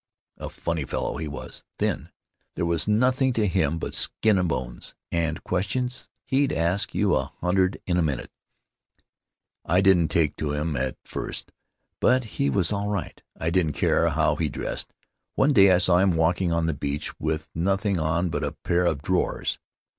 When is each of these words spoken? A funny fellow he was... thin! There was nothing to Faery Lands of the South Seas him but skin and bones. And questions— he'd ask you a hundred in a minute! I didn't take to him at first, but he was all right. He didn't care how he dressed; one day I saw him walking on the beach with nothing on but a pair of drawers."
A 0.39 0.49
funny 0.49 0.83
fellow 0.83 1.17
he 1.17 1.27
was... 1.27 1.63
thin! 1.77 2.09
There 2.55 2.65
was 2.65 2.87
nothing 2.87 3.33
to 3.33 3.41
Faery 3.41 3.49
Lands 3.49 3.57
of 3.57 3.61
the 3.61 3.67
South 3.67 3.67
Seas 3.67 3.67
him 3.67 3.77
but 3.77 3.93
skin 4.23 4.37
and 4.39 4.49
bones. 4.49 4.95
And 5.11 5.43
questions— 5.43 6.09
he'd 6.25 6.51
ask 6.51 6.95
you 6.95 7.13
a 7.15 7.25
hundred 7.39 7.79
in 7.85 7.97
a 7.99 8.01
minute! 8.01 8.31
I 9.63 9.79
didn't 9.79 10.07
take 10.07 10.35
to 10.37 10.53
him 10.53 10.75
at 10.75 10.97
first, 11.05 11.51
but 11.99 12.23
he 12.23 12.49
was 12.49 12.73
all 12.73 12.89
right. 12.89 13.21
He 13.43 13.51
didn't 13.51 13.73
care 13.73 14.09
how 14.09 14.37
he 14.37 14.49
dressed; 14.49 14.95
one 15.35 15.53
day 15.53 15.71
I 15.71 15.77
saw 15.77 15.99
him 15.99 16.15
walking 16.15 16.51
on 16.51 16.65
the 16.65 16.73
beach 16.73 17.11
with 17.19 17.51
nothing 17.53 17.99
on 17.99 18.29
but 18.29 18.43
a 18.43 18.53
pair 18.53 18.87
of 18.87 19.03
drawers." 19.03 19.59